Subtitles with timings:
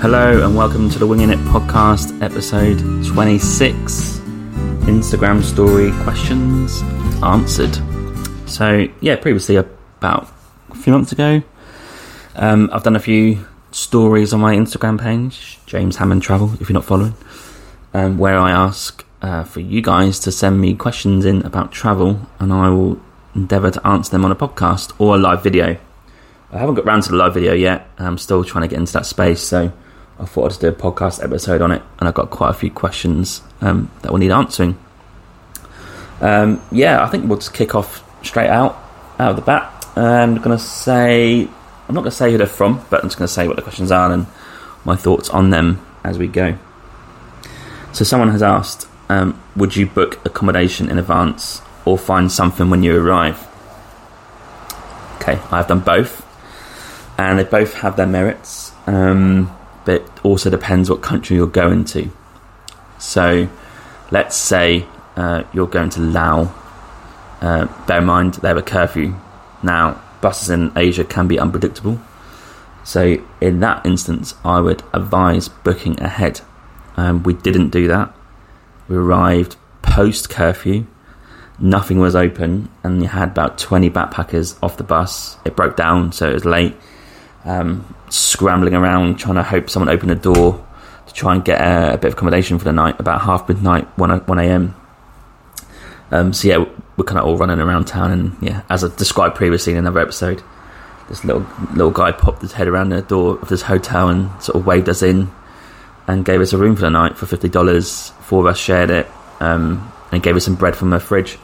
[0.00, 4.18] Hello and welcome to the Winging It podcast, episode 26
[4.84, 6.82] Instagram story questions
[7.22, 7.74] answered.
[8.46, 10.30] So, yeah, previously, about
[10.70, 11.42] a few months ago,
[12.34, 16.74] um, I've done a few stories on my Instagram page, James Hammond Travel, if you're
[16.74, 17.14] not following,
[17.94, 22.20] um, where I ask uh, for you guys to send me questions in about travel
[22.38, 23.00] and I will
[23.34, 25.78] endeavour to answer them on a podcast or a live video.
[26.52, 27.88] I haven't got round to the live video yet.
[27.98, 29.72] I'm still trying to get into that space, so
[30.18, 32.54] I thought I'd just do a podcast episode on it, and I've got quite a
[32.54, 34.78] few questions um, that will need answering.
[36.20, 38.82] Um, yeah, I think we'll just kick off straight out
[39.18, 39.72] out of the bat.
[39.96, 41.48] I'm going to say
[41.88, 43.56] I'm not going to say who they're from, but I'm just going to say what
[43.56, 44.26] the questions are and
[44.84, 46.58] my thoughts on them as we go.
[47.92, 52.82] So someone has asked, um, would you book accommodation in advance or find something when
[52.82, 53.46] you arrive?
[55.16, 56.26] Okay, I've done both,
[57.18, 58.72] and they both have their merits.
[58.86, 59.56] Um,
[59.86, 62.10] but it also depends what country you're going to.
[62.98, 63.48] So,
[64.10, 64.84] let's say
[65.16, 66.48] uh, you're going to Laos.
[67.40, 69.14] Uh, bear in mind they have a curfew.
[69.62, 72.00] Now, buses in Asia can be unpredictable.
[72.84, 76.40] So, in that instance, I would advise booking ahead.
[76.96, 78.14] Um, we didn't do that.
[78.88, 80.86] We arrived post curfew.
[81.58, 85.36] Nothing was open, and you had about 20 backpackers off the bus.
[85.44, 86.76] It broke down, so it was late
[87.46, 90.64] um, scrambling around trying to hope someone opened a door
[91.06, 93.86] to try and get a, a bit of accommodation for the night about half midnight,
[93.96, 94.74] 1, 1 a.m.
[96.10, 96.64] Um, so yeah,
[96.96, 100.00] we're kind of all running around town, and yeah, as I described previously in another
[100.00, 100.42] episode,
[101.08, 104.56] this little little guy popped his head around the door of this hotel and sort
[104.56, 105.30] of waved us in,
[106.06, 108.10] and gave us a room for the night for fifty dollars.
[108.20, 109.06] Four of us shared it,
[109.40, 111.38] um, and gave us some bread from the fridge.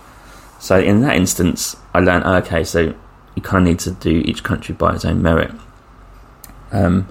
[0.58, 2.94] So in that instance, I learned, oh, okay, so
[3.34, 5.50] you kind of need to do each country by its own merit.
[6.72, 7.06] Um,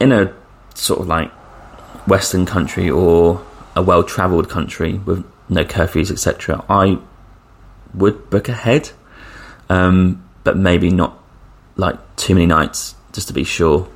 [0.00, 0.34] in a
[0.74, 1.30] sort of like
[2.06, 6.98] Western country or a well travelled country with no curfews, etc., I
[7.94, 8.90] would book ahead,
[9.68, 11.18] um, but maybe not
[11.76, 13.88] like too many nights just to be sure.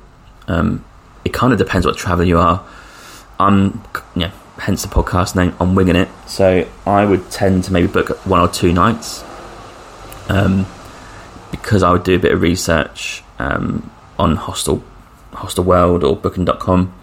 [0.47, 0.83] Um,
[1.23, 2.65] it kind of depends what traveller you are.
[3.39, 3.81] I'm,
[4.15, 5.55] yeah, hence the podcast name.
[5.59, 9.23] I'm winging it, so I would tend to maybe book one or two nights,
[10.29, 10.65] um,
[11.51, 13.23] because I would do a bit of research.
[13.39, 13.91] Um,
[14.21, 14.83] on Hostel,
[15.33, 16.93] Hostel World or Booking.com,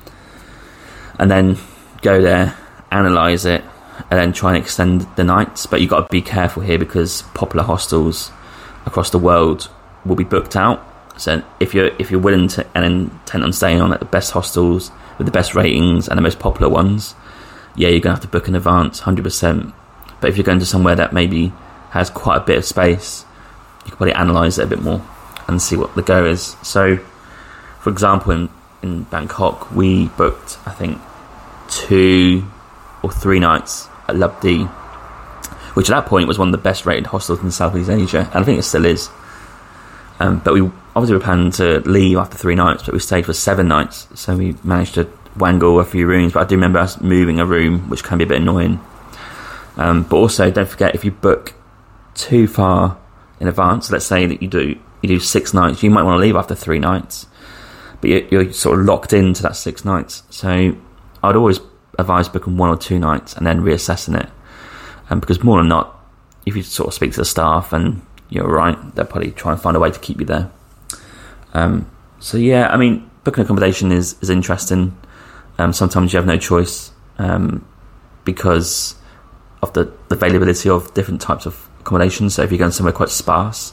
[1.19, 1.59] and then
[2.01, 2.56] go there,
[2.93, 3.65] analyze it,
[4.09, 5.67] and then try and extend the nights.
[5.67, 8.31] But you've got to be careful here because popular hostels
[8.87, 9.69] across the world
[10.06, 10.84] will be booked out.
[11.17, 14.31] So if you're if you're willing to and intent on staying on at the best
[14.31, 17.17] hostels with the best ratings and the most popular ones,
[17.75, 19.75] yeah, you're gonna have to book in advance, hundred percent.
[20.21, 21.53] But if you're going to somewhere that maybe
[21.91, 23.25] has quite a bit of space,
[23.85, 25.03] you can probably analyze it a bit more
[25.48, 26.56] and see what the go is.
[26.62, 26.98] So,
[27.81, 28.48] for example, in,
[28.82, 31.00] in Bangkok, we booked, I think,
[31.69, 32.44] two
[33.03, 34.64] or three nights at Lub d,
[35.75, 38.42] which at that point was one of the best rated hostels in Southeast Asia, and
[38.42, 39.08] I think it still is.
[40.20, 40.60] Um, but we
[40.97, 44.37] obviously were planning to leave after three nights, but we stayed for seven nights, so
[44.37, 46.32] we managed to wangle a few rooms.
[46.32, 48.81] But I do remember us moving a room, which can be a bit annoying.
[49.76, 51.54] Um, but also, don't forget if you book
[52.14, 52.98] too far
[53.38, 56.20] in advance, let's say that you do you do six nights, you might want to
[56.20, 57.26] leave after three nights,
[58.00, 60.22] but you're, you're sort of locked into that six nights.
[60.31, 60.76] So
[61.22, 61.60] I'd always
[61.98, 64.31] advise booking one or two nights and then reassessing it.
[65.10, 65.94] Um, because more than not,
[66.47, 69.60] if you sort of speak to the staff and you're right, they'll probably try and
[69.60, 70.50] find a way to keep you there.
[71.54, 74.97] Um, so yeah, I mean, booking accommodation is is interesting.
[75.58, 77.66] Um, sometimes you have no choice um,
[78.25, 78.94] because
[79.62, 82.31] of the, the availability of different types of accommodation.
[82.31, 83.72] So if you're going somewhere quite sparse,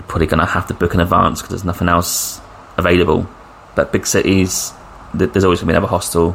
[0.00, 2.40] you're probably going to have to book in advance because there's nothing else
[2.78, 3.28] available.
[3.74, 4.72] But big cities,
[5.12, 6.34] there's always going to be another hostel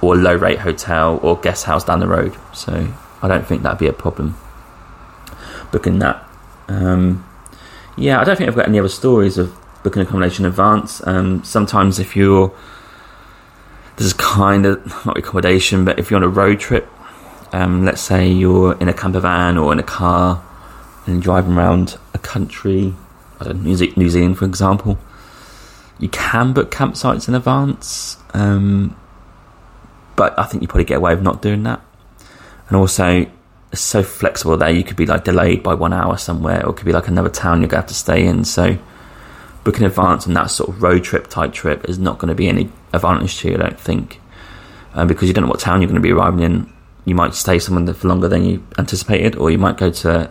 [0.00, 2.34] or low rate hotel or guest house down the road.
[2.54, 2.88] So
[3.22, 4.36] I don't think that'd be a problem
[5.70, 6.26] booking that.
[6.68, 7.26] Um,
[7.96, 11.06] yeah, I don't think I've got any other stories of booking accommodation in advance.
[11.06, 12.54] Um, sometimes if you're
[13.96, 16.88] this is kind of not accommodation, but if you're on a road trip,
[17.52, 20.42] um, let's say you're in a camper van or in a car
[21.06, 22.94] and driving around a country,
[23.40, 24.98] I don't know, New Zealand, for example,
[25.98, 28.96] you can book campsites in advance, um,
[30.16, 31.80] but I think you probably get away with not doing that.
[32.68, 33.26] And also,
[33.72, 34.70] it's so flexible there.
[34.70, 37.28] You could be like delayed by one hour somewhere, or it could be like another
[37.28, 38.44] town you're to have to stay in.
[38.44, 38.78] So,
[39.64, 42.34] booking in advance on that sort of road trip type trip is not going to
[42.34, 44.20] be any advantage to you, I don't think,
[44.94, 46.72] um, because you don't know what town you're going to be arriving in.
[47.04, 50.30] You might stay somewhere for longer than you anticipated, or you might go to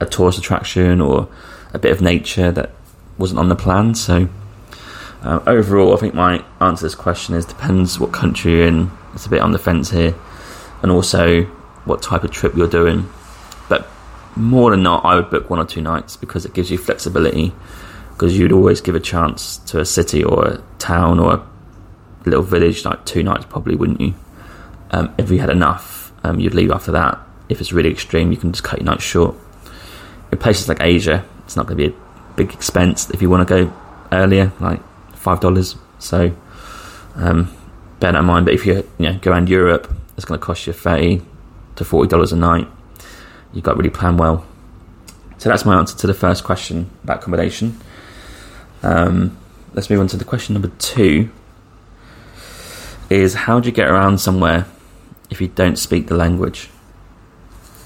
[0.00, 1.28] a tourist attraction or
[1.72, 2.70] a bit of nature that
[3.18, 3.94] wasn't on the plan.
[3.94, 4.28] So
[5.22, 8.92] Uh, overall, I think my answer to this question is depends what country you're in.
[9.14, 10.14] It's a bit on the fence here,
[10.82, 11.42] and also
[11.84, 13.08] what type of trip you're doing.
[13.68, 13.88] But
[14.36, 17.52] more than not, I would book one or two nights because it gives you flexibility.
[18.12, 21.42] Because you'd always give a chance to a city or a town or a
[22.24, 24.14] little village, like two nights probably, wouldn't you?
[24.92, 27.18] Um, if you had enough, um, you'd leave after that.
[27.48, 29.34] If it's really extreme, you can just cut your nights short.
[30.32, 33.46] In places like Asia, it's not going to be a big expense if you want
[33.46, 33.72] to go
[34.12, 34.82] earlier, like
[35.14, 35.76] five dollars.
[35.98, 36.34] So
[37.14, 37.54] um,
[38.00, 38.46] bear that in mind.
[38.46, 41.22] But if you you know go around Europe, it's going to cost you thirty
[41.76, 42.68] to forty dollars a night.
[43.52, 44.44] You've got to really plan well.
[45.38, 47.78] So that's my answer to the first question about accommodation.
[48.82, 49.36] Um,
[49.74, 51.30] let's move on to the question number two.
[53.08, 54.66] Is how do you get around somewhere
[55.30, 56.70] if you don't speak the language?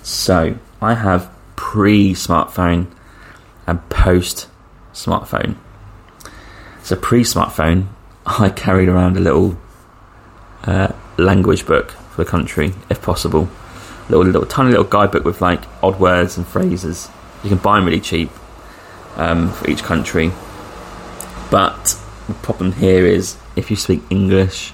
[0.02, 2.86] So I have pre-smartphone
[3.66, 5.56] and post-smartphone.
[6.82, 7.88] So pre-smartphone,
[8.24, 9.58] I carried around a little
[10.64, 13.50] uh, language book for the country, if possible.
[14.08, 17.10] Little, little, tiny little guidebook with like odd words and phrases.
[17.44, 18.30] You can buy them really cheap
[19.16, 20.32] um, for each country.
[21.50, 24.72] But the problem here is if you speak English,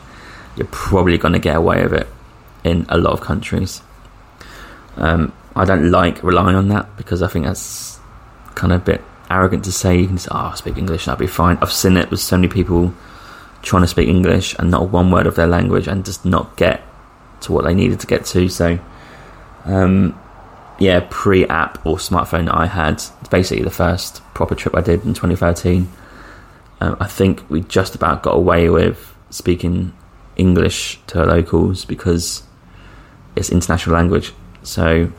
[0.55, 2.07] you're probably going to get away with it
[2.63, 3.83] in a lot of countries.
[4.97, 7.99] Um, I don't like relying on that because I think that's
[8.55, 11.27] kind of a bit arrogant to say you can say, oh, speak English, and that'll
[11.27, 11.59] be fine.
[11.61, 12.95] I've seen it with so many people
[13.63, 16.83] trying to speak English and not one word of their language and just not get
[17.41, 18.49] to what they needed to get to.
[18.49, 18.79] So,
[19.65, 20.19] um,
[20.79, 25.15] yeah, pre app or smartphone I had, basically the first proper trip I did in
[25.15, 25.91] 2013.
[26.81, 29.95] Um, I think we just about got away with speaking
[30.37, 32.43] English to locals because
[33.35, 34.33] it's international language.
[34.63, 35.11] So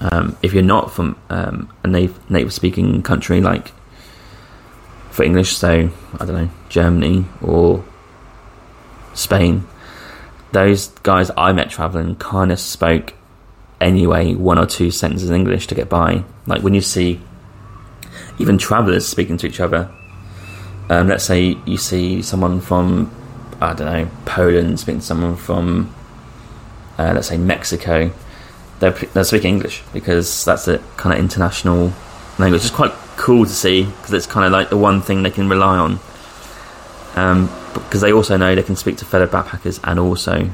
[0.00, 3.72] um, if you're not from um, a native, speaking country like
[5.10, 7.84] for English, so I don't know Germany or
[9.14, 9.66] Spain,
[10.52, 13.14] those guys I met traveling kind of spoke
[13.80, 16.24] anyway one or two sentences in English to get by.
[16.46, 17.20] Like when you see
[18.38, 19.90] even travelers speaking to each other.
[20.90, 23.10] Um, let's say you see someone from
[23.60, 25.94] I don't know Poland speaking to someone from
[26.98, 28.10] uh, let's say Mexico
[28.80, 31.92] they're, they're speaking English because that's a kind of international
[32.38, 32.62] language.
[32.62, 35.48] It's quite cool to see because it's kind of like the one thing they can
[35.48, 35.98] rely on.
[37.14, 40.50] Um, because they also know they can speak to fellow backpackers and also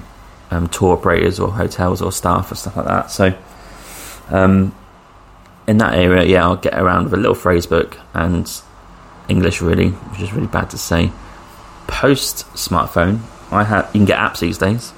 [0.51, 3.11] um, tour operators or hotels or staff or stuff like that.
[3.11, 3.37] So,
[4.29, 4.75] um,
[5.67, 8.51] in that area, yeah, I'll get around with a little phrase book and
[9.29, 11.11] English, really, which is really bad to say.
[11.87, 14.93] Post smartphone, I have you can get apps these days.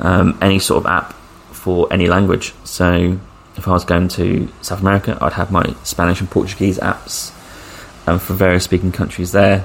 [0.00, 1.14] Um, any sort of app
[1.64, 2.52] for any language.
[2.64, 3.18] So
[3.56, 7.32] if I was going to South America, I'd have my Spanish and Portuguese apps
[8.06, 9.64] um, for various speaking countries there.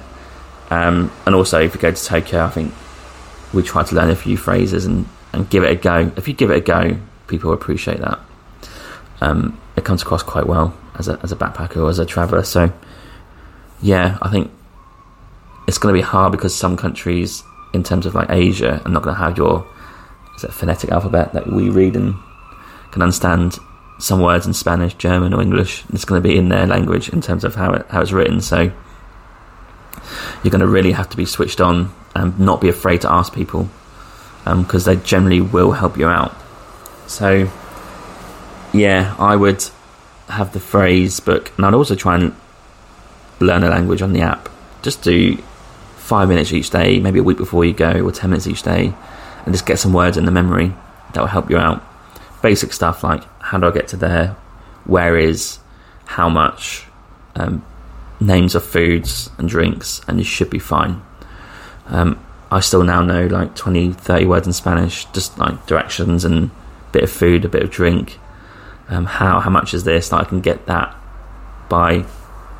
[0.70, 2.74] Um, and also, if you go to Tokyo, I think
[3.54, 6.10] we try to learn a few phrases and, and give it a go.
[6.16, 6.98] If you give it a go,
[7.28, 8.18] people appreciate that.
[9.20, 12.44] Um, it comes across quite well as a, as a backpacker or as a traveller.
[12.44, 12.72] So,
[13.82, 14.52] yeah, I think
[15.68, 17.44] it's going to be hard because some countries,
[17.74, 19.68] in terms of like Asia, are not going to have your
[20.40, 22.16] is it phonetic alphabet that we read and
[22.92, 23.60] can understand
[23.98, 25.84] some words in Spanish, German, or English.
[25.92, 28.40] It's going to be in their language in terms of how it, how it's written.
[28.40, 28.72] So
[30.42, 33.34] you're going to really have to be switched on and not be afraid to ask
[33.34, 33.70] people
[34.46, 36.34] because um, they generally will help you out.
[37.08, 37.52] So
[38.72, 39.64] yeah, I would
[40.30, 42.34] have the phrase book, and I'd also try and
[43.42, 44.48] learn a language on the app.
[44.84, 45.36] Just do
[45.98, 48.94] five minutes each day, maybe a week before you go, or ten minutes each day
[49.50, 50.72] and just get some words in the memory
[51.12, 51.84] that will help you out.
[52.44, 54.36] Basic stuff like how do I get to there,
[54.86, 55.58] where is,
[56.06, 56.86] how much,
[57.36, 57.66] um,
[58.20, 61.02] names of foods and drinks, and you should be fine.
[61.88, 66.52] Um, I still now know like 20, 30 words in Spanish, just like directions and
[66.52, 68.20] a bit of food, a bit of drink.
[68.88, 70.12] Um, how how much is this?
[70.12, 70.96] Like I can get that
[71.70, 72.06] by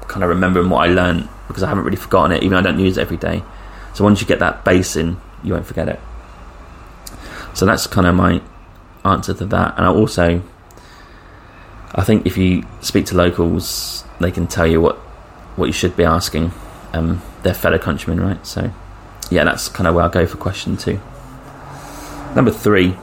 [0.08, 2.74] kind of remembering what I learned because I haven't really forgotten it, even though I
[2.74, 3.44] don't use it every day.
[3.94, 6.00] So once you get that base in, you won't forget it.
[7.54, 8.42] So that's kind of my
[9.06, 9.78] answer to that.
[9.78, 10.42] And I also,
[11.94, 14.98] I think if you speak to locals, they can tell you what
[15.56, 16.52] what you should be asking
[16.94, 18.46] um, their fellow countrymen, right?
[18.46, 18.72] So,
[19.30, 21.00] yeah, that's kind of where I go for question two.
[22.36, 22.96] Number three,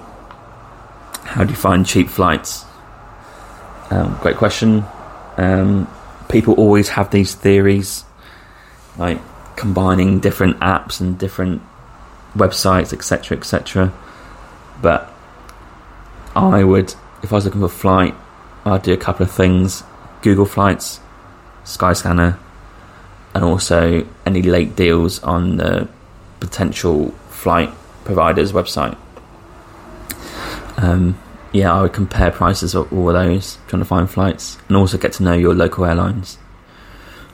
[1.25, 2.65] how do you find cheap flights?
[3.91, 4.85] Um, great question.
[5.37, 5.87] Um,
[6.29, 8.05] people always have these theories,
[8.97, 9.21] like
[9.57, 11.63] combining different apps and different
[12.35, 13.93] websites, etc., etc.
[14.83, 15.13] But
[16.35, 18.15] I would, if I was looking for a flight,
[18.65, 19.83] I'd do a couple of things:
[20.23, 21.01] Google Flights,
[21.65, 22.39] Skyscanner,
[23.35, 25.89] and also any late deals on the
[26.41, 27.71] potential flight
[28.05, 28.97] provider's website.
[30.77, 31.19] Um,
[31.53, 34.99] yeah, I would compare prices of all of those, trying to find flights, and also
[34.99, 36.39] get to know your local airlines.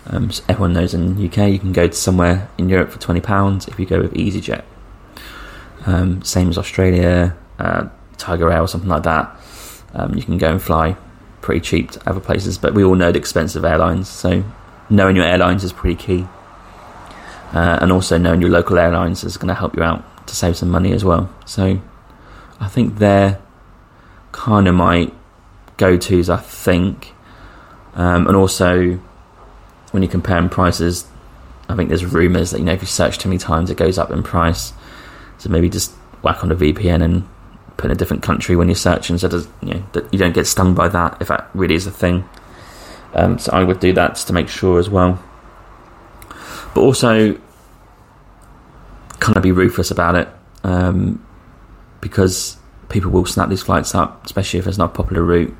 [0.06, 2.98] Um, so everyone knows in the UK you can go to somewhere in Europe for
[2.98, 4.64] twenty pounds if you go with EasyJet.
[5.86, 9.36] Um, same as Australia, uh, Tiger Air or something like that.
[9.94, 10.96] Um, you can go and fly
[11.40, 14.44] pretty cheap to other places, but we all know the expensive airlines, so
[14.88, 16.26] knowing your airlines is pretty key.
[17.52, 20.56] Uh, and also knowing your local airlines is going to help you out to save
[20.56, 21.28] some money as well.
[21.44, 21.80] So
[22.60, 23.38] I think they're
[24.30, 25.10] kind of my
[25.76, 27.12] go tos, I think.
[27.94, 28.98] Um, and also,
[29.90, 31.06] when you're comparing prices,
[31.68, 33.98] I think there's rumours that you know if you search too many times, it goes
[33.98, 34.72] up in price.
[35.42, 35.90] So maybe just
[36.22, 37.28] whack on a VPN and
[37.76, 40.34] put in a different country when you're searching, so does, you know that you don't
[40.34, 42.24] get stung by that if that really is a thing.
[43.12, 45.20] Um, so I would do that to make sure as well.
[46.76, 47.32] But also,
[49.18, 50.28] kind of be ruthless about it
[50.62, 51.26] um,
[52.00, 52.56] because
[52.88, 55.56] people will snap these flights up, especially if it's not a popular route.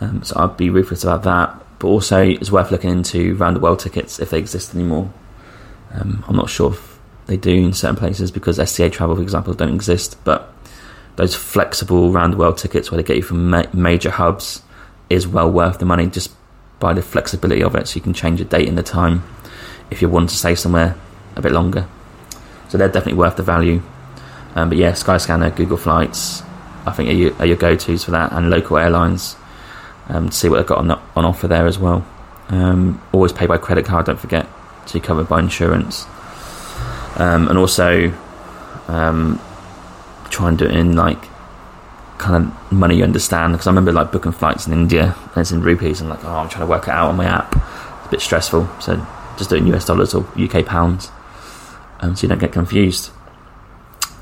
[0.00, 1.54] Um, so I'd be ruthless about that.
[1.80, 5.12] But also, it's worth looking into round the world tickets if they exist anymore.
[5.92, 6.95] Um, I'm not sure if
[7.26, 10.16] they do in certain places because STA travel, for example, don't exist.
[10.24, 10.52] But
[11.16, 14.62] those flexible round the world tickets where they get you from ma- major hubs
[15.10, 16.32] is well worth the money just
[16.78, 17.88] by the flexibility of it.
[17.88, 19.24] So you can change the date and the time
[19.90, 20.96] if you want to stay somewhere
[21.34, 21.86] a bit longer.
[22.68, 23.82] So they're definitely worth the value.
[24.54, 26.42] Um, but yeah, Skyscanner, Google Flights,
[26.86, 29.36] I think are your, are your go-tos for that, and local airlines.
[30.08, 32.06] Um, to see what they've got on, on offer there as well.
[32.48, 34.46] Um, always pay by credit card, don't forget,
[34.86, 36.06] so you're covered by insurance.
[37.16, 38.12] Um, and also,
[38.88, 39.40] um,
[40.30, 41.28] try and do it in like
[42.18, 43.54] kind of money you understand.
[43.54, 46.28] Because I remember like booking flights in India and it's in rupees, and like, oh,
[46.28, 47.54] I'm trying to work it out on my app.
[47.54, 49.06] It's a bit stressful, so
[49.36, 51.10] just do it in US dollars or UK pounds,
[52.00, 53.10] um, so you don't get confused.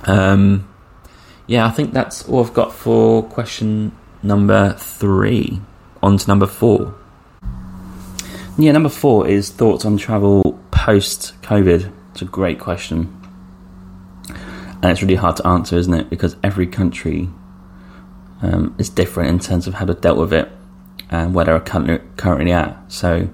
[0.05, 0.69] Um,
[1.47, 5.61] yeah, I think that's all I've got for question number three.
[6.03, 6.95] On to number four.
[8.57, 11.91] Yeah, number four is thoughts on travel post COVID.
[12.15, 13.21] It's a great question.
[14.29, 16.11] And it's really hard to answer, isn't it?
[16.11, 17.29] Because every country
[18.41, 20.49] um, is different in terms of how they've dealt with it
[21.11, 22.77] and where they're currently at.
[22.87, 23.29] So,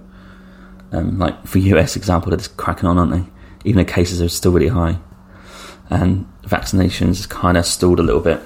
[0.93, 3.25] um, like for US example, they're just cracking on, aren't they?
[3.69, 4.99] Even the cases are still really high.
[5.91, 8.41] And vaccinations kind of stalled a little bit.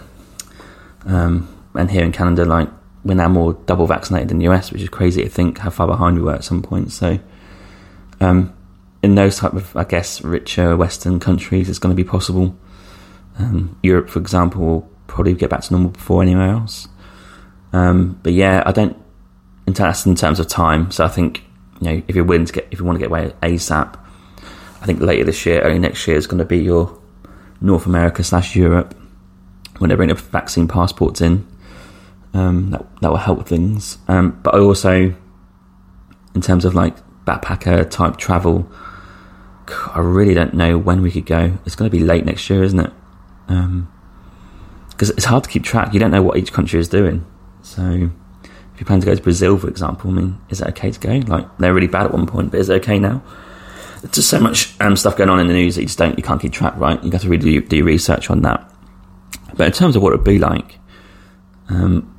[1.07, 2.69] Um, and here in Canada, like
[3.05, 5.87] we're now more double vaccinated than the US, which is crazy to think how far
[5.87, 6.91] behind we were at some point.
[6.91, 7.21] So,
[8.21, 8.53] um,
[9.05, 12.57] in those type of, I guess, richer Western countries, it's going to be possible.
[13.39, 16.89] Um, Europe, for example, will probably get back to normal before anywhere else.
[17.75, 18.97] Um, but yeah, I don't.
[19.67, 21.43] In terms, in terms of time, so I think
[21.81, 23.99] you know if you're willing to get, if you want to get away ASAP,
[24.81, 26.99] I think later this year, early next year is going to be your
[27.61, 28.95] North America slash Europe
[29.79, 31.47] when they bring the vaccine passports in.
[32.33, 33.99] Um, that that will help things.
[34.09, 35.15] Um, but I also,
[36.35, 36.97] in terms of like
[37.27, 38.71] backpacker type travel,
[39.69, 41.59] I really don't know when we could go.
[41.65, 42.93] It's going to be late next year, isn't it?
[43.47, 45.95] Because um, it's hard to keep track.
[45.95, 47.25] You don't know what each country is doing.
[47.63, 48.11] So
[48.75, 51.01] if you plan to go to Brazil, for example, I mean, is it okay to
[51.01, 51.13] go?
[51.27, 53.23] Like they're really bad at one point, but is it okay now?
[54.03, 56.19] There's just so much um, stuff going on in the news that you just don't,
[56.19, 57.03] you can't keep track, right?
[57.03, 58.71] You got to really do, do research on that.
[59.57, 60.79] But in terms of what it'd be like,
[61.69, 62.11] um,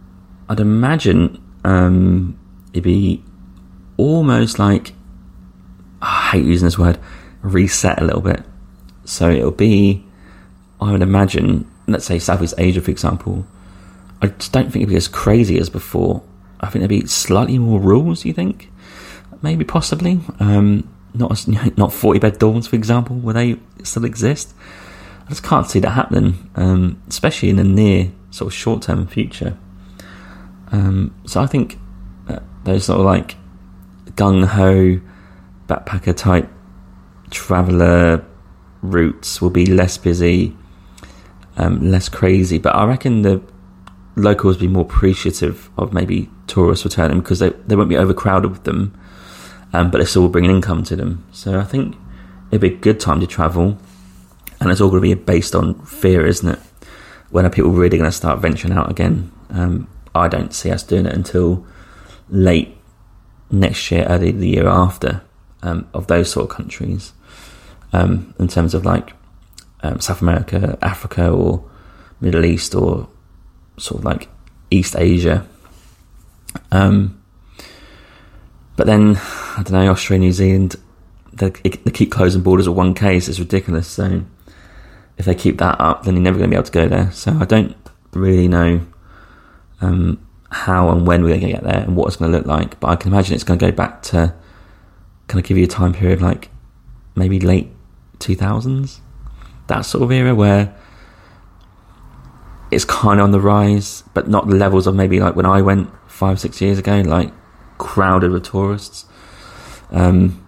[0.50, 2.40] I'd imagine um,
[2.74, 3.24] it'd be
[3.98, 4.94] almost like
[6.02, 7.00] I hate using this word
[7.46, 8.44] reset a little bit.
[9.06, 10.06] So it'll be,
[10.82, 13.46] I would imagine, let's say Southeast Asia, for example.
[14.22, 16.24] I just don't think it'd be as crazy as before.
[16.60, 18.26] I think there'd be slightly more rules.
[18.26, 18.72] You think?
[19.42, 20.20] Maybe, possibly.
[20.40, 21.48] Um, not as,
[21.78, 24.54] not forty bed dorms, for example, where they still exist.
[25.26, 29.08] I just can't see that happening, um, especially in the near sort of short term
[29.08, 29.58] future.
[30.72, 31.78] Um, so I think
[32.66, 33.36] those sort of like
[34.16, 35.00] gung ho
[35.68, 36.50] backpacker type
[37.36, 38.26] traveller
[38.82, 40.56] routes will be less busy,
[41.58, 42.58] um, less crazy.
[42.58, 43.42] But I reckon the
[44.16, 48.50] locals will be more appreciative of maybe tourists returning because they, they won't be overcrowded
[48.50, 48.98] with them,
[49.74, 51.26] um, but they still will bring an income to them.
[51.32, 51.96] So I think
[52.50, 53.78] it'd be a good time to travel,
[54.60, 56.60] and it's all going to be based on fear, isn't it?
[57.32, 59.32] When are people really going to start venturing out again?
[59.50, 61.66] Um, I don't see us doing it until
[62.30, 62.78] late
[63.52, 65.22] next year, early the year after,
[65.62, 67.12] um, of those sort of countries.
[67.96, 69.14] Um, in terms of like
[69.82, 71.64] um, South America, Africa, or
[72.20, 73.08] Middle East, or
[73.78, 74.28] sort of like
[74.70, 75.48] East Asia.
[76.72, 77.22] Um,
[78.76, 80.76] but then I don't know, Australia, New Zealand,
[81.32, 83.88] they, they keep closing borders at one case It's ridiculous.
[83.88, 84.24] So
[85.18, 87.12] if they keep that up, then you're never going to be able to go there.
[87.12, 87.76] So I don't
[88.12, 88.86] really know
[89.80, 92.48] um, how and when we're going to get there and what it's going to look
[92.48, 92.80] like.
[92.80, 94.34] But I can imagine it's going to go back to
[95.28, 96.50] kind of give you a time period like
[97.16, 97.72] maybe late
[98.20, 99.00] 2000s,
[99.68, 100.76] that sort of era where
[102.72, 105.62] it's kind of on the rise, but not the levels of maybe like when I
[105.62, 107.32] went five, six years ago, like
[107.78, 109.06] crowded with tourists.
[109.92, 110.46] Um,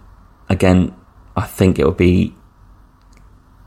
[0.48, 0.94] again,
[1.36, 2.34] I think it will be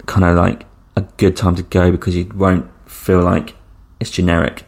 [0.06, 0.66] kind of like
[0.96, 3.56] a good time to go because you won't feel like
[4.00, 4.66] it's generic.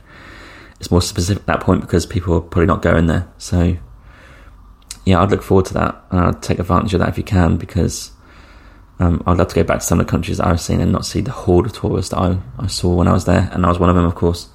[0.80, 3.28] It's more specific at that point because people are probably not going there.
[3.38, 3.78] So,
[5.06, 7.58] yeah, I'd look forward to that and I'd take advantage of that if you can
[7.58, 8.12] because
[9.04, 11.06] um, I'd love to go back to some of the countries I've seen and not
[11.06, 13.70] see the horde of tourists that I, I saw when I was there, and I
[13.70, 14.48] was one of them, of course.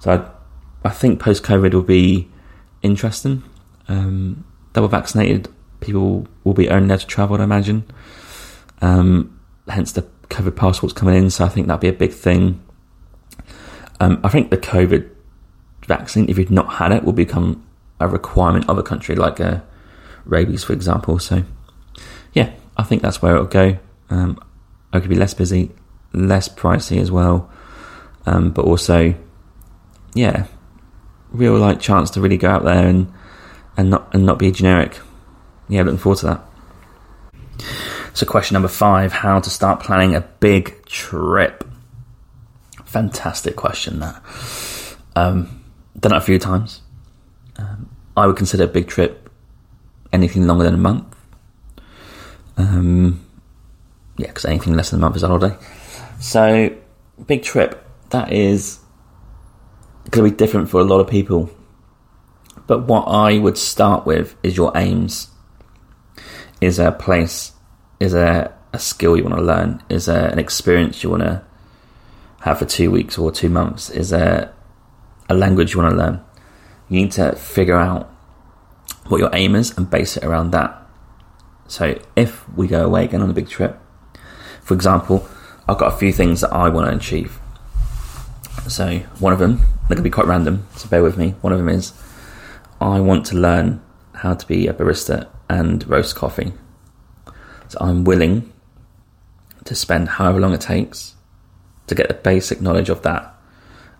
[0.00, 2.28] So I, I think post COVID will be
[2.82, 3.42] interesting.
[3.88, 4.44] Um,
[4.74, 5.48] double vaccinated
[5.80, 7.84] people will be only allowed to travel, I imagine.
[8.82, 12.62] Um, hence the COVID passports coming in, so I think that'd be a big thing.
[13.98, 15.08] Um, I think the COVID
[15.86, 17.66] vaccine, if you've not had it, will become
[17.98, 19.60] a requirement of a country, like uh,
[20.24, 21.18] rabies, for example.
[21.18, 21.44] So,
[22.32, 23.78] yeah, I think that's where it'll go.
[24.08, 24.38] Um,
[24.92, 25.70] I could be less busy,
[26.12, 27.50] less pricey as well,
[28.26, 29.14] um, but also,
[30.14, 30.46] yeah,
[31.30, 33.12] real like chance to really go out there and
[33.76, 34.98] and not and not be generic.
[35.68, 36.44] Yeah, looking forward to that.
[38.12, 41.64] So, question number five: How to start planning a big trip?
[42.84, 44.00] Fantastic question.
[44.00, 44.22] That
[45.14, 45.64] um,
[45.98, 46.82] done it a few times.
[47.56, 49.30] Um, I would consider a big trip
[50.12, 51.09] anything longer than a month.
[52.56, 53.24] Um,
[54.16, 55.56] yeah, because anything less than a month is a holiday.
[56.20, 56.76] So,
[57.26, 58.78] big trip, that is
[60.10, 61.50] going to be different for a lot of people.
[62.66, 65.28] But what I would start with is your aims.
[66.60, 67.52] Is a place,
[67.98, 71.42] is a, a skill you want to learn, is an experience you want to
[72.40, 74.52] have for two weeks or two months, is a,
[75.28, 76.22] a language you want to learn.
[76.90, 78.10] You need to figure out
[79.06, 80.79] what your aim is and base it around that.
[81.70, 83.78] So if we go away again on a big trip,
[84.60, 85.28] for example,
[85.68, 87.38] I've got a few things that I want to achieve.
[88.66, 91.36] So one of them, they're going to be quite random, so bear with me.
[91.42, 91.92] One of them is
[92.80, 93.80] I want to learn
[94.14, 96.52] how to be a barista and roast coffee.
[97.68, 98.52] So I'm willing
[99.64, 101.14] to spend however long it takes
[101.86, 103.32] to get the basic knowledge of that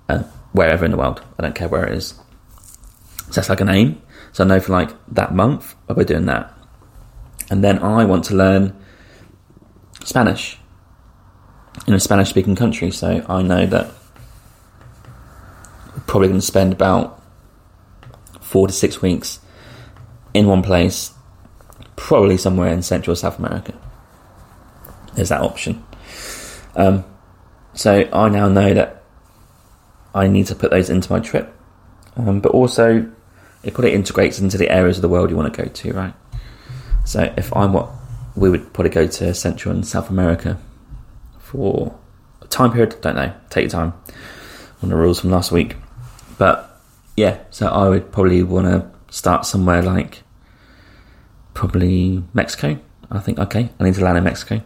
[0.09, 1.23] uh, wherever in the world.
[1.39, 2.15] I don't care where it is.
[3.27, 4.03] So that's like an aim.
[4.33, 6.53] So I know for like that month, I'll be doing that
[7.51, 8.77] and then I want to learn
[10.05, 10.57] Spanish
[11.87, 12.91] in a Spanish speaking country.
[12.91, 13.93] So I know that
[15.95, 17.23] I'm probably going to spend about
[18.41, 19.41] four to six weeks
[20.33, 21.13] in one place,
[21.97, 23.75] probably somewhere in Central South America.
[25.15, 25.85] There's that option.
[26.77, 27.05] Um,
[27.75, 29.03] so I now know that
[30.15, 31.53] I need to put those into my trip,
[32.17, 33.11] um, but also
[33.63, 36.15] it probably integrates into the areas of the world you want to go to, right?
[37.11, 37.91] So if I'm what
[38.37, 40.61] we would probably go to Central and South America
[41.41, 41.99] for
[42.41, 43.01] a time period.
[43.01, 43.35] Don't know.
[43.49, 43.95] Take your time
[44.81, 45.75] on the rules from last week.
[46.39, 46.81] But
[47.17, 50.23] yeah, so I would probably want to start somewhere like
[51.53, 52.79] probably Mexico.
[53.11, 54.63] I think okay, I need to land in Mexico,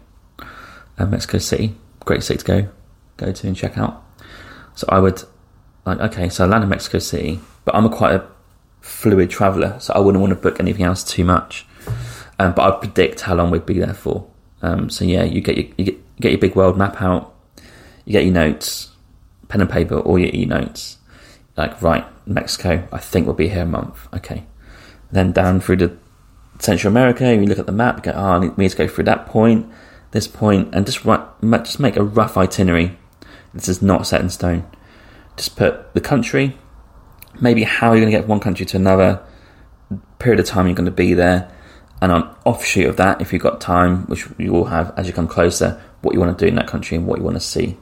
[0.99, 2.69] uh, Mexico City, great city to go
[3.17, 4.05] go to and check out.
[4.75, 5.23] So I would
[5.87, 8.27] like okay, so I land in Mexico City, but I'm a quite a
[8.83, 11.65] fluid traveller, so I wouldn't want to book anything else too much.
[12.39, 14.27] Um, but I predict how long we'd be there for.
[14.63, 17.35] Um, so yeah, you get your you get, get your big world map out,
[18.05, 18.91] you get your notes,
[19.49, 20.99] pen and paper, or your e notes.
[21.57, 24.09] Like right, Mexico, I think we'll be here a month.
[24.15, 24.45] Okay,
[25.13, 25.97] then down through the
[26.59, 29.27] Central America, you look at the map, go, oh, I need to go through that
[29.27, 29.71] point,
[30.13, 32.97] this point, and just write, just make a rough itinerary.
[33.53, 34.67] This is not set in stone.
[35.37, 36.57] Just put the country,
[37.41, 39.23] maybe how you're going to get from one country to another,
[40.19, 41.51] period of time you're going to be there,
[42.05, 45.15] and on offshoot of that, if you've got time, which you will have as you
[45.15, 47.41] come closer, what you want to do in that country and what you want to
[47.41, 47.79] see.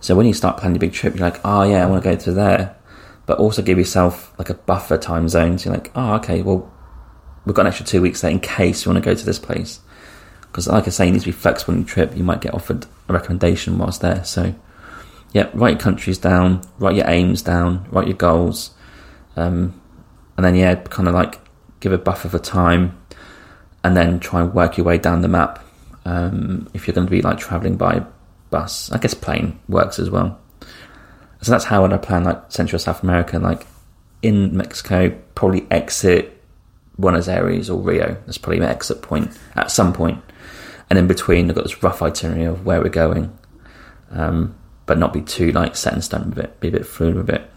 [0.00, 2.10] So when you start planning a big trip, you're like, oh yeah, I want to
[2.10, 2.74] go to there,
[3.26, 5.58] but also give yourself like a buffer time zone.
[5.58, 6.72] So you're like, oh okay, well
[7.44, 9.38] we've got an extra two weeks there in case you want to go to this
[9.38, 9.80] place.
[10.40, 12.16] Because like I say, you need to be flexible on your trip.
[12.16, 14.24] You might get offered a recommendation whilst there.
[14.24, 14.54] So
[15.34, 18.70] yeah, write your countries down, write your aims down, write your goals,
[19.36, 19.78] um,
[20.38, 21.40] and then yeah, kind of like
[21.80, 22.98] give a buffer for time
[23.84, 25.64] and then try and work your way down the map.
[26.06, 28.04] Um, if you're going to be like traveling by
[28.50, 30.40] bus, I guess plane works as well.
[31.42, 33.66] So that's how I plan like Central South America, like
[34.22, 36.42] in Mexico, probably exit
[36.98, 38.16] Buenos Aires or Rio.
[38.24, 40.22] That's probably my exit point at some point.
[40.88, 43.36] And in between, I've got this rough itinerary of where we're going,
[44.10, 44.54] um,
[44.86, 46.58] but not be too like set in stone with it.
[46.60, 47.50] Be a bit fluid with it.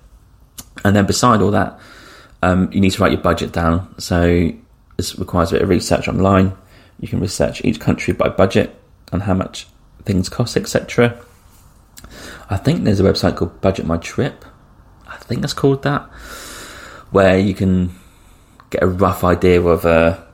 [0.83, 1.79] And then beside all that,
[2.43, 3.95] um, you need to write your budget down.
[3.99, 4.51] So
[4.97, 6.57] this requires a bit of research online.
[6.99, 8.75] You can research each country by budget
[9.11, 9.67] and how much
[10.03, 11.23] things cost, etc.
[12.49, 14.43] I think there's a website called Budget My Trip.
[15.07, 16.01] I think that's called that,
[17.11, 17.95] where you can
[18.69, 20.25] get a rough idea of a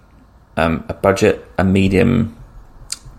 [0.56, 2.36] um, a budget, a medium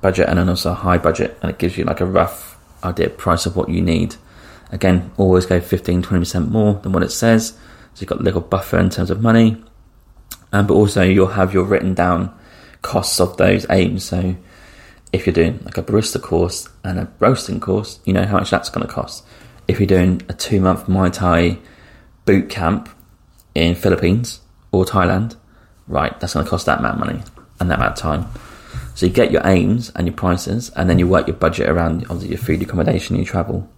[0.00, 3.10] budget, and then also a high budget, and it gives you like a rough idea
[3.10, 4.16] price of what you need.
[4.70, 7.50] Again, always go 15 20% more than what it says,
[7.94, 9.62] so you've got a little buffer in terms of money,
[10.54, 12.32] um, but also you'll have your written down
[12.80, 14.04] costs of those aims.
[14.04, 14.36] So
[15.12, 18.50] if you're doing like a barista course and a roasting course, you know how much
[18.50, 19.24] that's going to cost.
[19.66, 21.58] If you're doing a two month Muay Thai
[22.24, 22.88] boot camp
[23.56, 25.34] in Philippines or Thailand,
[25.88, 27.22] right, that's going to cost that amount of money
[27.58, 28.28] and that amount of time.
[28.94, 32.04] So you get your aims and your prices, and then you work your budget around
[32.04, 33.68] obviously your food, accommodation, your travel,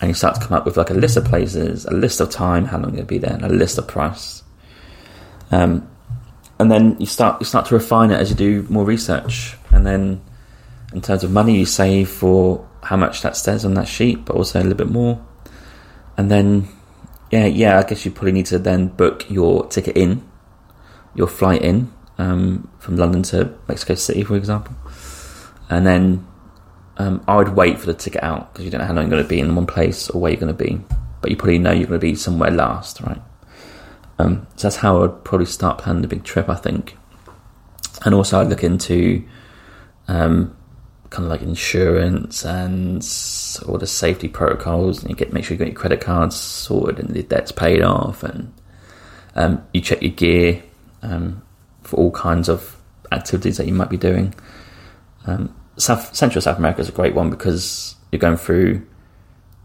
[0.00, 2.28] and you start to come up with like a list of places, a list of
[2.28, 4.42] time, how long to be there, and a list of price.
[5.52, 5.88] Um,
[6.62, 9.84] and then you start you start to refine it as you do more research, and
[9.84, 10.22] then
[10.92, 14.36] in terms of money, you save for how much that says on that sheet, but
[14.36, 15.20] also a little bit more.
[16.16, 16.68] And then,
[17.32, 20.22] yeah, yeah, I guess you probably need to then book your ticket in,
[21.16, 24.74] your flight in um, from London to Mexico City, for example.
[25.68, 26.26] And then
[26.98, 29.10] um, I would wait for the ticket out because you don't know how long you're
[29.10, 30.80] going to be in one place or where you're going to be,
[31.22, 33.20] but you probably know you're going to be somewhere last, right?
[34.18, 36.96] Um, so that's how I would probably start planning the big trip, I think.
[38.04, 39.24] And also, I'd look into
[40.08, 40.56] um,
[41.10, 43.06] kind of like insurance and
[43.68, 46.98] all the safety protocols, and you get make sure you get your credit cards sorted
[46.98, 48.52] and the debt's paid off, and
[49.34, 50.62] um, you check your gear
[51.02, 51.42] um,
[51.82, 52.76] for all kinds of
[53.12, 54.34] activities that you might be doing.
[55.26, 58.86] Um, South, Central South America is a great one because you're going through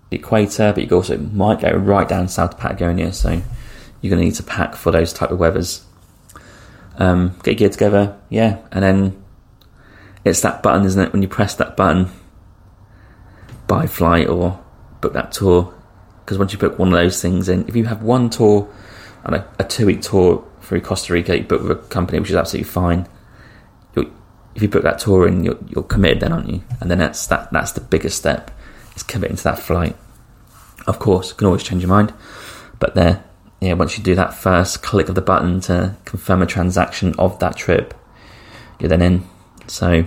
[0.10, 3.42] the equator, but you also might go right down south to Patagonia, so
[4.02, 5.86] you're going to need to pack for those type of weathers.
[6.98, 9.24] Um, get your gear together, yeah, and then
[10.26, 11.14] it's that button, isn't it?
[11.14, 12.10] When you press that button,
[13.68, 14.64] buy flight or
[15.02, 15.74] book that tour.
[16.24, 18.68] Because once you book one of those things in, if you have one tour
[19.24, 22.30] and a, a two week tour through Costa Rica, you book with a company, which
[22.30, 23.08] is absolutely fine.
[23.96, 26.64] If you book that tour in, you're, you're committed then, aren't you?
[26.82, 27.54] And then that's that.
[27.54, 28.50] That's the biggest step.
[28.96, 29.96] Is committing to that flight.
[30.88, 32.12] Of course, you can always change your mind,
[32.80, 33.24] but there,
[33.60, 33.74] yeah.
[33.74, 37.56] Once you do that first click of the button to confirm a transaction of that
[37.56, 37.94] trip,
[38.80, 39.24] you're then in.
[39.68, 40.06] So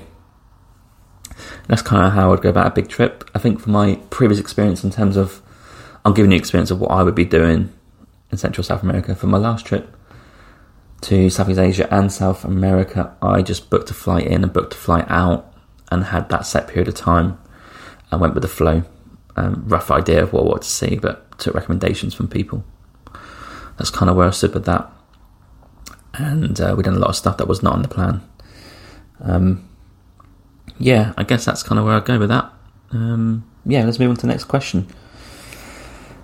[1.66, 3.28] that's kind of how I'd go about a big trip.
[3.34, 5.42] I think for my previous experience, in terms of,
[6.04, 7.72] I'm giving you experience of what I would be doing
[8.30, 9.96] in Central South America for my last trip
[11.02, 13.16] to Southeast Asia and South America.
[13.22, 15.52] I just booked a flight in and booked a flight out
[15.90, 17.38] and had that set period of time
[18.10, 18.84] and went with the flow.
[19.36, 22.64] Um, rough idea of what I wanted to see, but took recommendations from people.
[23.80, 24.92] That's kind of where I stood with that.
[26.12, 28.20] And uh, we done a lot of stuff that was not on the plan.
[29.20, 29.66] Um,
[30.78, 32.52] yeah, I guess that's kind of where I go with that.
[32.90, 34.86] Um, yeah, let's move on to the next question.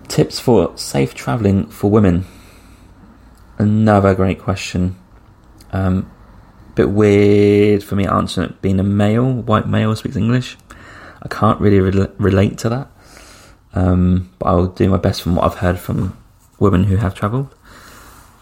[0.07, 2.25] Tips for safe travelling for women.
[3.57, 4.95] Another great question.
[5.71, 6.11] Um,
[6.75, 10.57] bit weird for me answering it being a male, white male speaks English.
[11.23, 12.91] I can't really re- relate to that.
[13.73, 16.15] Um, but I'll do my best from what I've heard from
[16.59, 17.53] women who have travelled.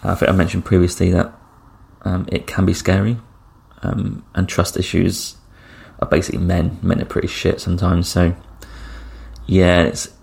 [0.04, 1.34] I think I mentioned previously that
[2.04, 3.18] um, it can be scary,
[3.82, 5.36] um, and trust issues
[6.00, 6.78] are basically men.
[6.82, 8.08] Men are pretty shit sometimes.
[8.08, 8.36] So
[9.48, 10.14] yeah, it's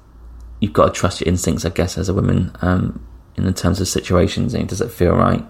[0.61, 2.53] you've got to trust your instincts, I guess, as a woman.
[2.61, 5.45] Um, in the terms of situations, And does it feel right?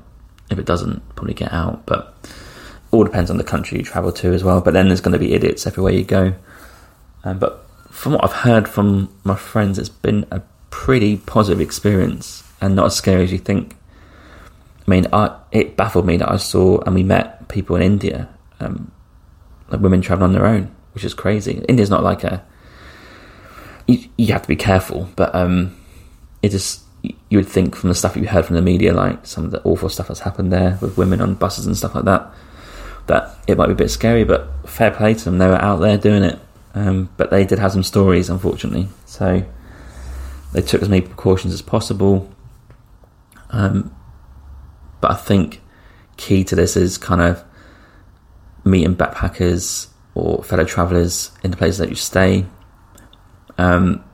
[0.51, 1.85] If it doesn't, probably get out.
[1.85, 2.15] But
[2.91, 4.61] all depends on the country you travel to as well.
[4.61, 6.35] But then there's going to be idiots everywhere you go.
[7.25, 12.43] Um, but from what I've heard from my friends, it's been a pretty positive experience
[12.61, 13.77] and not as scary as you think.
[14.85, 18.29] I mean, I, it baffled me that I saw and we met people in India
[18.59, 18.91] um,
[19.69, 21.65] like women traveling on their own, which is crazy.
[21.69, 22.45] India's not like a
[23.87, 25.77] you, you have to be careful, but um,
[26.43, 29.45] it is you would think from the stuff you heard from the media, like some
[29.45, 32.33] of the awful stuff that's happened there with women on buses and stuff like that,
[33.09, 34.25] that it might be a bit scary.
[34.25, 36.39] But fair play to them; they were out there doing it.
[36.75, 38.89] Um, but they did have some stories, unfortunately.
[39.05, 39.45] So
[40.53, 42.31] they took as many precautions as possible.
[43.51, 43.95] Um,
[45.01, 45.61] but I think
[46.17, 47.45] key to this is kind of
[48.65, 52.47] meeting backpackers or fellow travellers in the places that you stay,
[53.59, 54.05] um,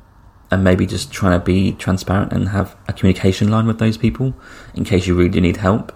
[0.51, 4.35] and maybe just trying to be transparent and have a communication line with those people
[4.75, 5.93] in case you really do need help.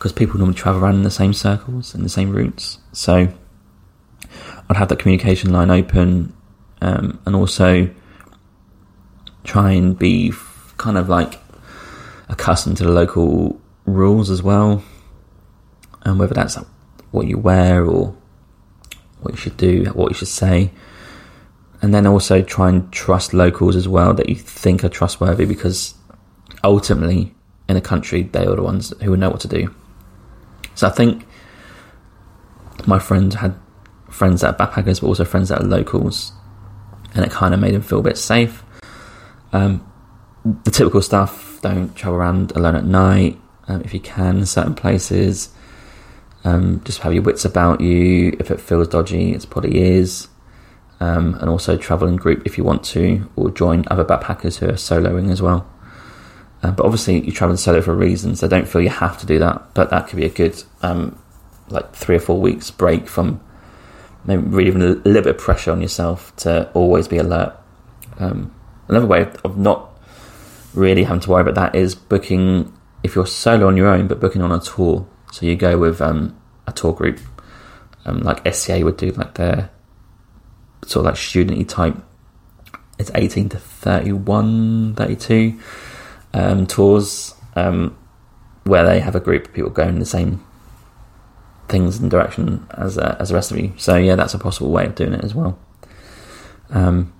[0.00, 2.78] because people normally travel around in the same circles and the same routes.
[2.92, 3.28] So
[4.70, 6.32] I'd have that communication line open,
[6.80, 7.90] um, and also
[9.50, 10.32] try and be
[10.76, 11.40] kind of like
[12.28, 14.80] accustomed to the local rules as well,
[16.02, 16.56] and whether that's
[17.10, 18.14] what you wear or
[19.22, 20.70] what you should do, what you should say.
[21.82, 25.94] And then also try and trust locals as well that you think are trustworthy because
[26.62, 27.34] ultimately
[27.68, 29.74] in a country they are the ones who know what to do.
[30.76, 31.26] So I think
[32.86, 33.56] my friends had
[34.10, 36.32] friends that are backpackers but also friends that are locals
[37.14, 38.62] and it kind of made them feel a bit safe.
[39.52, 39.86] Um,
[40.64, 45.50] the typical stuff, don't travel around alone at night um, if you can, certain places.
[46.44, 48.36] Um, just have your wits about you.
[48.40, 50.28] If it feels dodgy, it probably is.
[50.98, 54.68] Um, and also travel in group if you want to, or join other backpackers who
[54.68, 55.70] are soloing as well.
[56.62, 59.26] Uh, but obviously, you travel solo for a reason, so don't feel you have to
[59.26, 59.72] do that.
[59.74, 61.18] But that could be a good, um,
[61.68, 63.40] like three or four weeks break from
[64.26, 67.56] maybe even a little bit of pressure on yourself to always be alert.
[68.18, 68.54] Um,
[68.90, 69.90] another way of, not
[70.74, 72.72] really having to worry about that is booking
[73.02, 75.06] if you're solo on your own, but booking on a tour.
[75.32, 77.18] So you go with um, a tour group,
[78.04, 79.70] um, like STA would do, like their
[80.86, 81.96] sort of like studenty type.
[82.98, 85.58] It's 18 to 31, 32
[86.34, 87.96] um, tours um,
[88.64, 90.44] where they have a group of people going the same
[91.68, 93.72] things and direction as uh, as the rest of you.
[93.78, 95.58] So yeah, that's a possible way of doing it as well.
[96.70, 97.12] Um,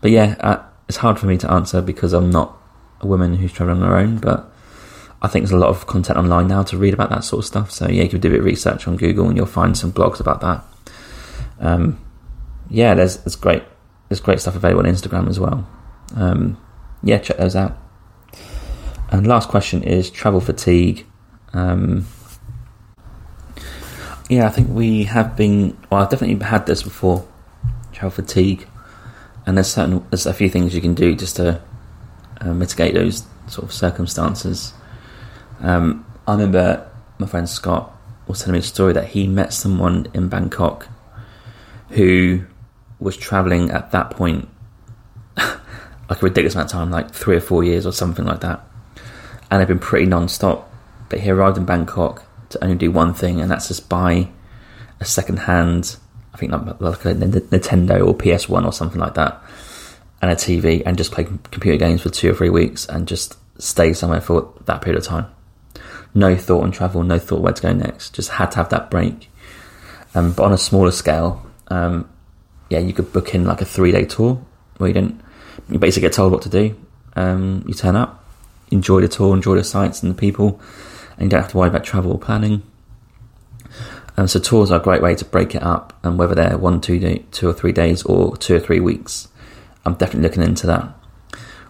[0.00, 2.56] but yeah, uh, it's hard for me to answer because I'm not
[3.00, 4.50] a woman who's traveling on her own, but
[5.22, 7.46] I think there's a lot of content online now to read about that sort of
[7.46, 7.70] stuff.
[7.70, 9.92] So yeah, you can do a bit of research on Google and you'll find some
[9.92, 10.64] blogs about that.
[11.60, 11.98] Um,
[12.68, 13.62] yeah, there's there's great
[14.08, 15.66] there's great stuff available on Instagram as well.
[16.14, 16.58] Um,
[17.02, 17.76] yeah, check those out.
[19.10, 21.06] And last question is travel fatigue.
[21.52, 22.06] Um,
[24.28, 25.76] yeah, I think we have been.
[25.90, 27.26] Well, I've definitely had this before.
[27.92, 28.66] Travel fatigue,
[29.46, 31.60] and there's certain there's a few things you can do just to
[32.40, 34.72] uh, mitigate those sort of circumstances.
[35.60, 37.92] Um, I remember my friend Scott
[38.26, 40.88] was telling me a story that he met someone in Bangkok
[41.90, 42.44] who
[42.98, 44.48] was traveling at that point
[45.36, 48.64] like a ridiculous amount of time, like three or four years or something like that,
[49.50, 50.70] and had been pretty non-stop.
[51.08, 54.28] But he arrived in Bangkok to only do one thing, and that's just buy
[55.00, 55.96] a second-hand,
[56.34, 59.40] I think like, like a Nintendo or PS1 or something like that,
[60.20, 63.38] and a TV, and just play computer games for two or three weeks, and just
[63.58, 65.26] stay somewhere for that period of time
[66.14, 68.14] no thought on travel, no thought where to go next.
[68.14, 69.30] Just had to have that break.
[70.14, 72.08] Um, but on a smaller scale, um,
[72.70, 74.40] yeah, you could book in like a three day tour
[74.78, 75.20] where you don't,
[75.68, 76.76] you basically get told what to do.
[77.16, 78.24] Um, you turn up,
[78.70, 80.60] enjoy the tour, enjoy the sights and the people,
[81.16, 82.62] and you don't have to worry about travel or planning.
[84.16, 86.80] Um, so tours are a great way to break it up, and whether they're one,
[86.80, 89.28] two, day, two or three days, or two or three weeks,
[89.84, 90.94] I'm definitely looking into that.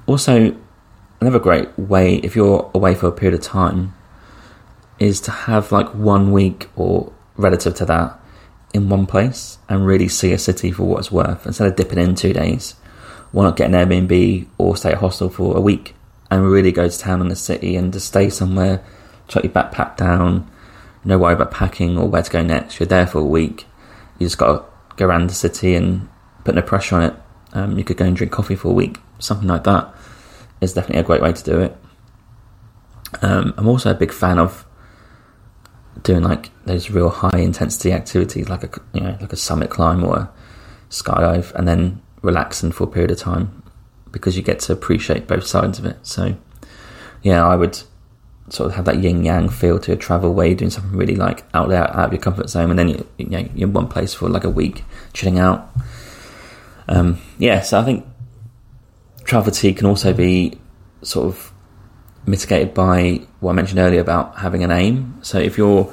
[0.06, 0.54] Also,
[1.20, 3.94] another great way if you're away for a period of time
[4.98, 8.20] is to have like one week or relative to that
[8.72, 11.98] in one place and really see a city for what it's worth instead of dipping
[11.98, 12.72] in two days.
[13.32, 15.94] Why not get an Airbnb or stay at a hostel for a week
[16.30, 18.84] and really go to town in the city and just stay somewhere,
[19.28, 20.48] chuck your backpack down,
[21.04, 22.80] no worry about packing or where to go next.
[22.80, 23.66] You're there for a week.
[24.18, 26.08] You just got to go around the city and
[26.44, 27.14] put no pressure on it.
[27.52, 29.94] Um, you could go and drink coffee for a week, something like that
[30.60, 31.76] is definitely a great way to do it.
[33.22, 34.66] Um, I'm also a big fan of
[36.02, 40.02] doing like those real high intensity activities, like a you know like a summit climb
[40.02, 40.32] or a
[40.90, 43.62] skydive, and then relaxing for a period of time
[44.10, 45.98] because you get to appreciate both sides of it.
[46.02, 46.36] So
[47.22, 47.80] yeah, I would
[48.50, 51.44] sort of have that yin yang feel to a travel you're doing something really like
[51.54, 53.88] out there out of your comfort zone, and then you, you know you're in one
[53.88, 55.70] place for like a week chilling out.
[56.88, 58.06] Um, yeah, so I think
[59.24, 60.58] travel fatigue can also be
[61.02, 61.52] sort of
[62.26, 65.18] mitigated by what I mentioned earlier about having an aim.
[65.22, 65.92] So if you're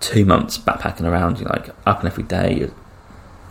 [0.00, 2.74] two months backpacking around, you're like up and every day, you're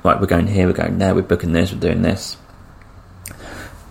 [0.03, 2.37] like we're going here, we're going there, we're booking this, we're doing this.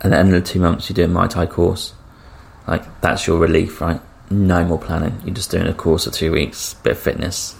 [0.00, 1.94] And at the end of the two months, you're doing Muay Thai course.
[2.66, 4.00] Like that's your relief, right?
[4.33, 5.21] No more planning.
[5.25, 7.57] You're just doing a course for two weeks, bit of fitness,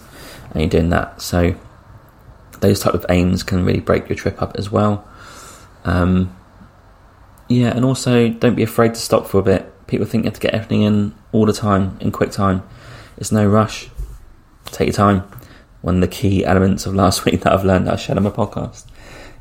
[0.51, 1.21] and you're doing that.
[1.21, 1.55] So
[2.59, 5.07] those type of aims can really break your trip up as well.
[5.85, 6.35] Um,
[7.49, 10.33] yeah, and also don't be afraid to stop for a bit people think you have
[10.33, 12.63] to get everything in all the time in quick time.
[13.17, 13.89] It's no rush.
[14.65, 15.19] Take your time.
[15.81, 18.23] One of the key elements of last week that I've learned that I shared on
[18.23, 18.85] my podcast.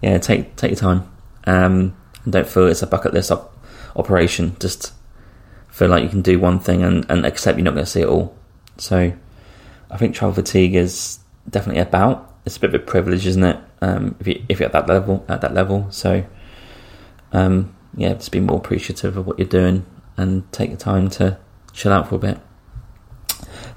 [0.02, 1.10] Yeah, take take your time.
[1.44, 3.56] Um, and don't feel it's a bucket list op-
[3.96, 4.56] operation.
[4.60, 4.92] Just
[5.72, 8.02] feel like you can do one thing and, and accept you're not going to see
[8.02, 8.36] it all.
[8.76, 9.12] So,
[9.90, 12.34] I think travel fatigue is definitely about.
[12.44, 13.58] It's a bit of a privilege, isn't it?
[13.80, 16.24] Um, if you if you're at that level, at that level, so
[17.32, 19.84] um, yeah, just be more appreciative of what you're doing
[20.16, 21.38] and take the time to
[21.72, 22.38] chill out for a bit.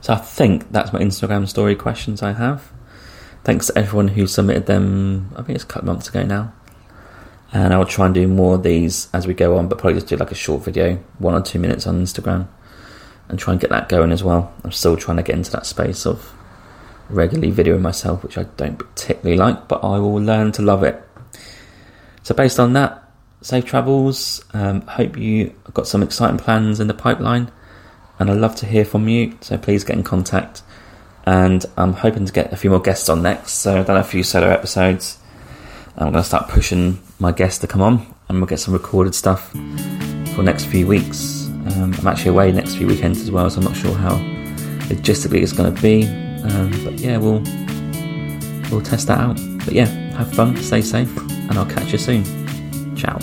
[0.01, 2.71] So I think that's my Instagram story questions I have.
[3.43, 5.31] Thanks to everyone who submitted them.
[5.35, 6.53] I think it's a couple months ago now.
[7.55, 9.93] And I will try and do more of these as we go on, but probably
[9.93, 12.49] just do like a short video, one or two minutes on Instagram,
[13.29, 14.53] and try and get that going as well.
[14.65, 16.33] I'm still trying to get into that space of
[17.09, 21.01] regularly videoing myself, which I don't particularly like, but I will learn to love it.
[22.23, 24.43] So, based on that, safe travels.
[24.53, 27.53] Um, hope you got some exciting plans in the pipeline,
[28.19, 29.37] and I'd love to hear from you.
[29.39, 30.61] So, please get in contact.
[31.25, 33.53] And I'm hoping to get a few more guests on next.
[33.53, 35.19] So, I've done a few solo episodes.
[35.97, 39.15] I'm going to start pushing my guests to come on, and we'll get some recorded
[39.15, 41.47] stuff for next few weeks.
[41.47, 44.15] Um, I'm actually away next few weekends as well, so I'm not sure how
[44.89, 46.05] logistically it's going to be.
[46.43, 47.41] Um, but yeah, we'll
[48.69, 49.39] we'll test that out.
[49.63, 49.85] But yeah,
[50.17, 52.25] have fun, stay safe, and I'll catch you soon.
[52.97, 53.17] Ciao.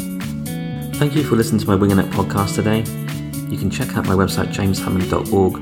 [0.94, 2.78] Thank you for listening to my Winging It podcast today.
[3.50, 5.52] You can check out my website jameshammond.org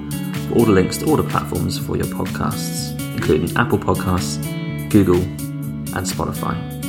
[0.48, 4.40] for all the links to all the platforms for your podcasts, including Apple Podcasts,
[4.90, 6.79] Google, and Spotify.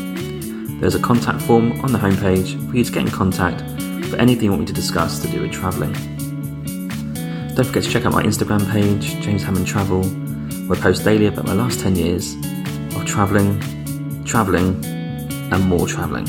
[0.81, 3.61] There's a contact form on the homepage for you to get in contact
[4.09, 5.93] for anything you want me to discuss to do with travelling.
[7.53, 10.03] Don't forget to check out my Instagram page, James Hammond Travel,
[10.65, 12.33] where I post daily about my last 10 years
[12.95, 13.61] of travelling,
[14.25, 16.25] travelling, and more travelling.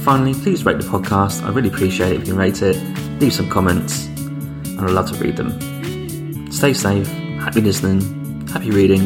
[0.00, 1.42] Finally, please rate the podcast.
[1.42, 2.76] I really appreciate it if you can rate it,
[3.20, 6.50] leave some comments, and I'd love to read them.
[6.50, 7.06] Stay safe,
[7.40, 9.02] happy listening, happy reading,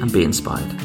[0.00, 0.79] and be inspired.